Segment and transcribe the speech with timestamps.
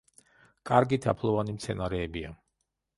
[0.69, 2.37] კარგი თაფლოვანი მცენარეებია.